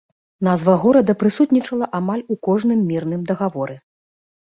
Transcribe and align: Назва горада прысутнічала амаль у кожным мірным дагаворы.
Назва 0.45 0.73
горада 0.83 1.13
прысутнічала 1.23 1.89
амаль 1.99 2.23
у 2.37 2.37
кожным 2.47 2.79
мірным 2.89 3.21
дагаворы. 3.29 3.75